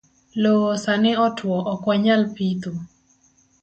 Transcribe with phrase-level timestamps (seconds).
[0.41, 2.71] Loo sani otuo ok wanyal pitho